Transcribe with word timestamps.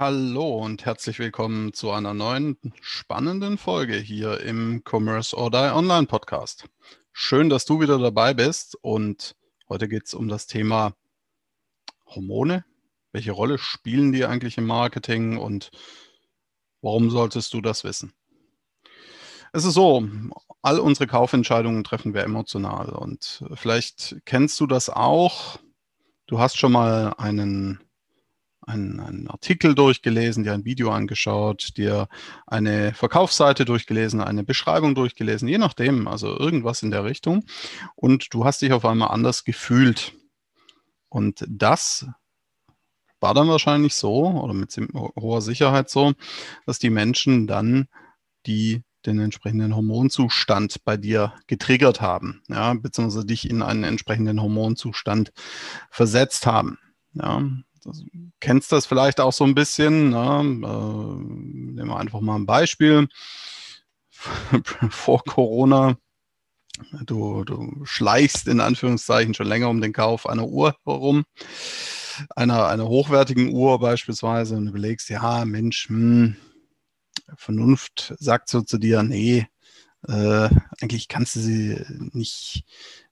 Hallo 0.00 0.58
und 0.58 0.86
herzlich 0.86 1.18
willkommen 1.18 1.72
zu 1.72 1.90
einer 1.90 2.14
neuen 2.14 2.56
spannenden 2.80 3.58
Folge 3.58 3.96
hier 3.96 4.38
im 4.42 4.84
Commerce 4.88 5.36
or 5.36 5.50
Die 5.50 5.56
Online 5.56 6.06
Podcast. 6.06 6.66
Schön, 7.10 7.48
dass 7.48 7.64
du 7.64 7.80
wieder 7.80 7.98
dabei 7.98 8.32
bist 8.32 8.76
und 8.80 9.34
heute 9.68 9.88
geht 9.88 10.06
es 10.06 10.14
um 10.14 10.28
das 10.28 10.46
Thema 10.46 10.94
Hormone. 12.06 12.64
Welche 13.10 13.32
Rolle 13.32 13.58
spielen 13.58 14.12
die 14.12 14.24
eigentlich 14.24 14.56
im 14.56 14.66
Marketing 14.66 15.36
und 15.36 15.72
warum 16.80 17.10
solltest 17.10 17.52
du 17.52 17.60
das 17.60 17.82
wissen? 17.82 18.12
Es 19.52 19.64
ist 19.64 19.74
so, 19.74 20.08
all 20.62 20.78
unsere 20.78 21.08
Kaufentscheidungen 21.08 21.82
treffen 21.82 22.14
wir 22.14 22.22
emotional 22.22 22.90
und 22.90 23.42
vielleicht 23.54 24.18
kennst 24.26 24.60
du 24.60 24.68
das 24.68 24.90
auch. 24.90 25.58
Du 26.28 26.38
hast 26.38 26.56
schon 26.56 26.70
mal 26.70 27.14
einen 27.18 27.80
einen, 28.68 29.00
einen 29.00 29.28
Artikel 29.28 29.74
durchgelesen, 29.74 30.44
dir 30.44 30.52
ein 30.52 30.64
Video 30.64 30.90
angeschaut, 30.90 31.76
dir 31.76 32.08
eine 32.46 32.94
Verkaufsseite 32.94 33.64
durchgelesen, 33.64 34.20
eine 34.20 34.44
Beschreibung 34.44 34.94
durchgelesen, 34.94 35.48
je 35.48 35.58
nachdem, 35.58 36.06
also 36.06 36.38
irgendwas 36.38 36.82
in 36.82 36.90
der 36.90 37.04
Richtung. 37.04 37.44
Und 37.96 38.32
du 38.32 38.44
hast 38.44 38.62
dich 38.62 38.72
auf 38.72 38.84
einmal 38.84 39.10
anders 39.10 39.44
gefühlt. 39.44 40.14
Und 41.08 41.44
das 41.48 42.06
war 43.20 43.34
dann 43.34 43.48
wahrscheinlich 43.48 43.94
so 43.94 44.26
oder 44.26 44.54
mit 44.54 44.76
hoher 44.94 45.42
Sicherheit 45.42 45.90
so, 45.90 46.12
dass 46.66 46.78
die 46.78 46.90
Menschen 46.90 47.46
dann 47.46 47.88
die 48.46 48.82
den 49.06 49.20
entsprechenden 49.20 49.74
Hormonzustand 49.74 50.84
bei 50.84 50.96
dir 50.96 51.32
getriggert 51.46 52.00
haben, 52.00 52.42
ja, 52.48 52.74
beziehungsweise 52.74 53.26
dich 53.26 53.48
in 53.48 53.62
einen 53.62 53.84
entsprechenden 53.84 54.40
Hormonzustand 54.40 55.32
versetzt 55.90 56.46
haben. 56.46 56.78
Ja, 57.14 57.42
also, 57.86 58.04
kennst 58.40 58.72
das 58.72 58.86
vielleicht 58.86 59.20
auch 59.20 59.32
so 59.32 59.44
ein 59.44 59.54
bisschen. 59.54 60.10
Ne? 60.10 60.16
Äh, 60.16 61.22
nehmen 61.74 61.88
wir 61.88 61.98
einfach 61.98 62.20
mal 62.20 62.36
ein 62.36 62.46
Beispiel. 62.46 63.08
Vor 64.90 65.22
Corona, 65.24 65.96
du, 67.04 67.44
du 67.44 67.84
schleichst 67.84 68.48
in 68.48 68.60
Anführungszeichen 68.60 69.34
schon 69.34 69.46
länger 69.46 69.68
um 69.68 69.80
den 69.80 69.92
Kauf 69.92 70.28
einer 70.28 70.46
Uhr 70.46 70.76
herum, 70.84 71.24
einer, 72.34 72.66
einer 72.66 72.88
hochwertigen 72.88 73.52
Uhr 73.52 73.78
beispielsweise, 73.78 74.56
und 74.56 74.68
überlegst, 74.68 75.08
ja, 75.08 75.44
Mensch, 75.44 75.88
hm, 75.88 76.36
Vernunft 77.36 78.14
sagt 78.18 78.48
so 78.48 78.62
zu 78.62 78.78
dir, 78.78 79.02
nee, 79.02 79.46
äh, 80.06 80.48
eigentlich 80.80 81.08
kannst 81.08 81.36
du 81.36 81.40
sie 81.40 81.84
nicht, 82.12 82.64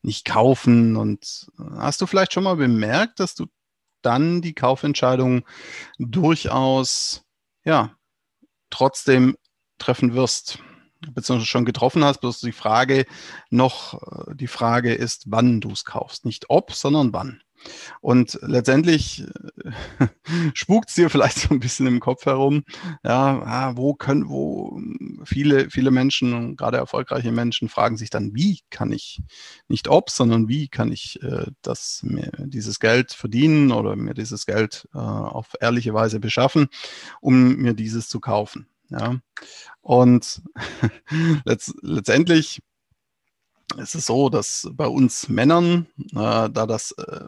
nicht 0.02 0.24
kaufen. 0.24 0.96
Und 0.96 1.48
hast 1.76 2.00
du 2.00 2.06
vielleicht 2.06 2.32
schon 2.32 2.44
mal 2.44 2.56
bemerkt, 2.56 3.20
dass 3.20 3.34
du 3.34 3.46
dann 4.06 4.40
die 4.40 4.54
Kaufentscheidung 4.54 5.44
durchaus, 5.98 7.24
ja, 7.64 7.96
trotzdem 8.70 9.36
treffen 9.78 10.14
wirst, 10.14 10.58
beziehungsweise 11.12 11.46
schon 11.46 11.64
getroffen 11.64 12.04
hast, 12.04 12.20
bloß 12.20 12.40
die 12.40 12.52
Frage 12.52 13.06
noch, 13.50 14.02
äh, 14.28 14.34
die 14.34 14.46
Frage 14.46 14.94
ist, 14.94 15.24
wann 15.26 15.60
du 15.60 15.70
es 15.70 15.84
kaufst. 15.84 16.24
Nicht 16.24 16.46
ob, 16.48 16.72
sondern 16.72 17.12
wann. 17.12 17.42
Und 18.00 18.38
letztendlich 18.42 19.24
äh, 19.64 20.06
spukt 20.54 20.88
es 20.88 20.94
dir 20.94 21.10
vielleicht 21.10 21.38
so 21.38 21.48
ein 21.50 21.60
bisschen 21.60 21.86
im 21.86 22.00
Kopf 22.00 22.26
herum, 22.26 22.64
ja, 23.04 23.42
ah, 23.44 23.76
wo 23.76 23.94
können, 23.94 24.28
wo 24.28 24.80
viele, 25.24 25.70
viele 25.70 25.90
Menschen, 25.90 26.56
gerade 26.56 26.78
erfolgreiche 26.78 27.32
Menschen, 27.32 27.68
fragen 27.68 27.96
sich 27.96 28.10
dann, 28.10 28.34
wie 28.34 28.60
kann 28.70 28.92
ich, 28.92 29.22
nicht 29.68 29.88
ob, 29.88 30.10
sondern 30.10 30.48
wie 30.48 30.68
kann 30.68 30.92
ich 30.92 31.22
äh, 31.22 31.46
das, 31.62 32.02
mir 32.02 32.30
dieses 32.38 32.80
Geld 32.80 33.12
verdienen 33.12 33.72
oder 33.72 33.96
mir 33.96 34.14
dieses 34.14 34.46
Geld 34.46 34.88
äh, 34.94 34.98
auf 34.98 35.54
ehrliche 35.60 35.94
Weise 35.94 36.20
beschaffen, 36.20 36.68
um 37.20 37.56
mir 37.56 37.74
dieses 37.74 38.08
zu 38.08 38.20
kaufen. 38.20 38.68
Ja. 38.88 39.16
Und 39.80 40.42
letzt, 41.44 41.74
letztendlich 41.82 42.60
es 43.78 43.94
ist 43.94 44.06
so, 44.06 44.28
dass 44.28 44.68
bei 44.72 44.86
uns 44.86 45.28
Männern, 45.28 45.86
äh, 46.12 46.48
da 46.50 46.66
das 46.66 46.92
äh, 46.92 47.26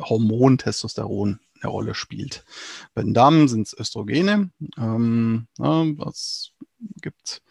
Hormon 0.00 0.58
Testosteron 0.58 1.40
eine 1.62 1.70
Rolle 1.70 1.94
spielt. 1.94 2.44
Bei 2.94 3.02
den 3.02 3.14
Damen 3.14 3.48
sind 3.48 3.66
es 3.66 3.78
Östrogene. 3.78 4.50
Ähm, 4.78 5.46
ja, 5.58 5.84
das 5.98 6.52
gibt 7.00 7.42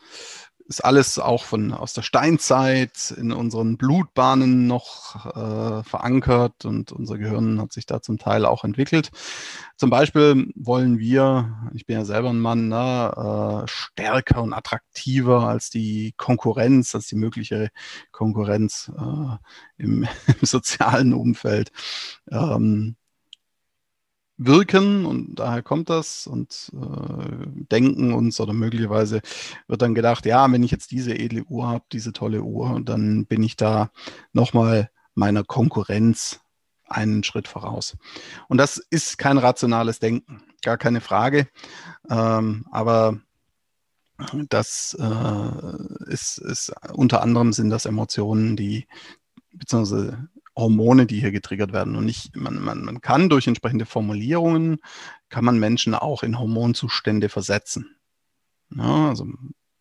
ist 0.69 0.85
alles 0.85 1.17
auch 1.17 1.43
von 1.43 1.73
aus 1.73 1.93
der 1.93 2.03
Steinzeit 2.03 3.11
in 3.17 3.31
unseren 3.31 3.75
Blutbahnen 3.75 4.67
noch 4.67 5.25
äh, 5.35 5.83
verankert 5.83 6.63
und 6.63 6.91
unser 6.91 7.17
Gehirn 7.17 7.59
hat 7.59 7.73
sich 7.73 7.87
da 7.87 8.03
zum 8.03 8.19
Teil 8.19 8.45
auch 8.45 8.63
entwickelt. 8.63 9.09
Zum 9.77 9.89
Beispiel 9.89 10.51
wollen 10.55 10.99
wir, 10.99 11.58
ich 11.79 11.85
bin 11.85 11.95
ja 11.95 12.03
selber 12.03 12.29
ein 12.29 12.39
Mann, 12.39 12.67
ne, 12.67 13.63
äh, 13.63 13.67
stärker 13.67 14.43
und 14.43 14.53
attraktiver 14.53 15.47
als 15.47 15.69
die 15.69 16.13
Konkurrenz, 16.17 16.93
als 16.93 17.07
die 17.07 17.15
mögliche 17.15 17.69
Konkurrenz 18.11 18.91
äh, 18.97 19.37
im, 19.77 20.03
im, 20.27 20.45
sozialen 20.45 21.13
Umfeld. 21.13 21.71
Ähm, 22.29 22.97
wirken 24.37 25.05
und 25.05 25.35
daher 25.35 25.63
kommt 25.63 25.89
das 25.89 26.27
und 26.27 26.71
äh, 26.73 27.47
denken 27.71 28.13
uns 28.13 28.39
oder 28.41 28.53
möglicherweise 28.53 29.21
wird 29.67 29.81
dann 29.81 29.95
gedacht, 29.95 30.25
ja, 30.25 30.51
wenn 30.51 30.63
ich 30.63 30.71
jetzt 30.71 30.91
diese 30.91 31.17
edle 31.17 31.43
Uhr 31.45 31.67
habe, 31.67 31.85
diese 31.93 32.11
tolle 32.11 32.41
Uhr, 32.41 32.81
dann 32.83 33.25
bin 33.25 33.41
ich 33.41 33.55
da 33.55 33.89
nochmal 34.33 34.89
meiner 35.13 35.45
Konkurrenz 35.45 36.41
einen 36.85 37.23
Schritt 37.23 37.47
voraus. 37.47 37.97
Und 38.49 38.57
das 38.57 38.77
ist 38.77 39.17
kein 39.17 39.37
rationales 39.37 39.99
Denken, 39.99 40.41
gar 40.61 40.77
keine 40.77 41.01
Frage. 41.01 41.47
Ähm, 42.09 42.65
aber 42.71 43.19
das 44.49 44.97
äh, 44.99 46.11
ist, 46.11 46.39
ist 46.39 46.73
unter 46.93 47.21
anderem 47.21 47.53
sind 47.53 47.69
das 47.69 47.85
Emotionen, 47.85 48.55
die 48.55 48.87
beziehungsweise 49.51 50.27
Hormone, 50.55 51.05
die 51.05 51.19
hier 51.19 51.31
getriggert 51.31 51.71
werden. 51.71 51.95
Und 51.95 52.05
nicht, 52.05 52.35
man, 52.35 52.59
man, 52.61 52.83
man 52.83 53.01
kann 53.01 53.29
durch 53.29 53.47
entsprechende 53.47 53.85
Formulierungen, 53.85 54.79
kann 55.29 55.45
man 55.45 55.57
Menschen 55.59 55.95
auch 55.95 56.23
in 56.23 56.37
Hormonzustände 56.37 57.29
versetzen. 57.29 57.95
Ja, 58.75 59.09
also 59.09 59.27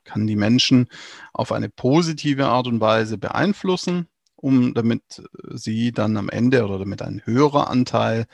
kann 0.05 0.27
die 0.27 0.37
Menschen 0.37 0.89
auf 1.33 1.53
eine 1.53 1.69
positive 1.69 2.47
Art 2.47 2.67
und 2.67 2.81
Weise 2.81 3.19
beeinflussen, 3.19 4.09
um 4.41 4.73
damit 4.73 5.23
sie 5.51 5.93
dann 5.93 6.17
am 6.17 6.29
Ende 6.29 6.65
oder 6.65 6.79
damit 6.79 7.03
ein 7.03 7.23
höherer 7.25 7.69
Anteil 7.69 8.27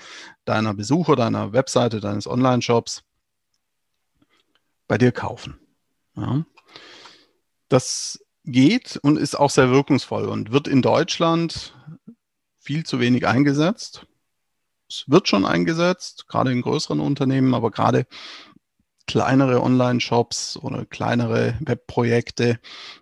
deiner 0.45 0.75
Besucher, 0.75 1.17
deiner 1.17 1.53
Webseite, 1.53 2.01
deines 2.01 2.27
Online-Shops 2.27 3.03
bei 4.87 4.99
dir 4.99 5.13
kaufen. 5.13 5.59
Ja. 6.17 6.45
Das 7.69 8.23
geht 8.45 8.99
und 9.03 9.19
ist 9.19 9.35
auch 9.35 9.51
sehr 9.51 9.71
wirkungsvoll 9.71 10.29
und 10.29 10.53
wird 10.53 10.69
in 10.69 10.83
Deutschland 10.83 11.75
viel 12.59 12.85
zu 12.85 13.01
wenig 13.01 13.27
eingesetzt. 13.27 14.07
Es 14.89 15.05
wird 15.07 15.29
schon 15.29 15.47
eingesetzt, 15.47 16.29
gerade 16.29 16.53
in 16.53 16.61
größeren 16.61 17.01
Unternehmen, 17.01 17.55
aber 17.55 17.71
gerade 17.71 18.07
kleinere 19.07 19.63
Online-Shops 19.63 20.57
oder 20.57 20.85
kleinere 20.85 21.55
Webprojekte, 21.61 22.59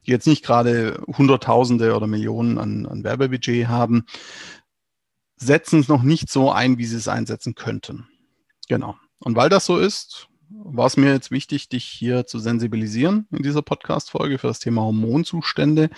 die 0.06 0.10
jetzt 0.10 0.26
nicht 0.26 0.44
gerade 0.44 1.02
Hunderttausende 1.06 1.94
oder 1.94 2.06
Millionen 2.06 2.58
an, 2.58 2.87
an 2.87 3.04
Werbebudget 3.04 3.69
haben, 3.69 4.06
setzen 5.37 5.81
es 5.81 5.88
noch 5.88 6.02
nicht 6.02 6.31
so 6.31 6.50
ein, 6.50 6.78
wie 6.78 6.87
sie 6.87 6.96
es 6.96 7.08
einsetzen 7.08 7.54
könnten. 7.54 8.08
Genau. 8.69 8.96
Und 9.19 9.37
weil 9.37 9.49
das 9.49 9.66
so 9.66 9.78
ist, 9.78 10.28
war 10.64 10.87
es 10.87 10.96
mir 10.96 11.12
jetzt 11.12 11.31
wichtig, 11.31 11.69
dich 11.69 11.84
hier 11.84 12.26
zu 12.26 12.38
sensibilisieren 12.38 13.26
in 13.31 13.43
dieser 13.43 13.62
Podcast-Folge 13.62 14.38
für 14.38 14.49
das 14.49 14.58
Thema 14.58 14.82
Hormonzustände 14.82 15.90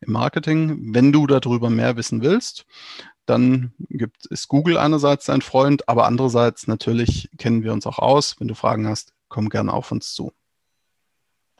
im 0.00 0.12
Marketing. 0.12 0.94
Wenn 0.94 1.12
du 1.12 1.26
darüber 1.26 1.70
mehr 1.70 1.96
wissen 1.96 2.22
willst, 2.22 2.64
dann 3.26 3.72
gibt, 3.90 4.26
ist 4.26 4.48
Google 4.48 4.78
einerseits 4.78 5.26
dein 5.26 5.42
Freund, 5.42 5.88
aber 5.88 6.06
andererseits 6.06 6.66
natürlich 6.66 7.30
kennen 7.36 7.62
wir 7.62 7.72
uns 7.72 7.86
auch 7.86 7.98
aus. 7.98 8.36
Wenn 8.38 8.48
du 8.48 8.54
Fragen 8.54 8.88
hast, 8.88 9.12
komm 9.28 9.48
gerne 9.48 9.72
auf 9.72 9.92
uns 9.92 10.12
zu. 10.14 10.32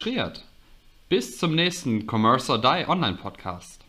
Triad. 0.00 0.44
Bis 1.09 1.38
zum 1.38 1.55
nächsten 1.55 2.06
Commerce 2.06 2.53
or 2.53 2.61
Die 2.61 2.85
Online 2.87 3.17
Podcast. 3.17 3.88